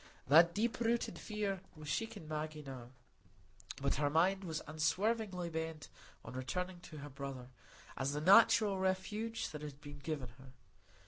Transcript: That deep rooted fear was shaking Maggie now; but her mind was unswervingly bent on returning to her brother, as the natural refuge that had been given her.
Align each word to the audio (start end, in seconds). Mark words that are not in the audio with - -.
That 0.25 0.55
deep 0.55 0.79
rooted 0.79 1.19
fear 1.19 1.61
was 1.75 1.87
shaking 1.87 2.27
Maggie 2.27 2.63
now; 2.63 2.89
but 3.79 3.97
her 3.97 4.09
mind 4.09 4.43
was 4.43 4.63
unswervingly 4.65 5.51
bent 5.51 5.89
on 6.25 6.33
returning 6.33 6.79
to 6.79 6.97
her 6.97 7.09
brother, 7.11 7.49
as 7.95 8.13
the 8.13 8.19
natural 8.21 8.79
refuge 8.79 9.51
that 9.51 9.61
had 9.61 9.79
been 9.79 9.99
given 9.99 10.29
her. 10.39 10.53